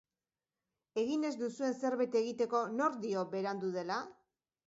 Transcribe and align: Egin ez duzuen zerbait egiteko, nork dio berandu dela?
Egin 1.01 1.27
ez 1.29 1.31
duzuen 1.41 1.75
zerbait 1.83 2.17
egiteko, 2.21 2.63
nork 2.79 2.97
dio 3.05 3.23
berandu 3.35 3.73
dela? 3.79 3.99